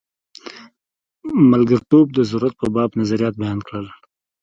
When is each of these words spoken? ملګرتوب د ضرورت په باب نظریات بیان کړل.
ملګرتوب 1.51 2.05
د 2.13 2.19
ضرورت 2.29 2.53
په 2.61 2.67
باب 2.75 2.89
نظریات 2.99 3.33
بیان 3.41 3.59
کړل. 3.67 3.87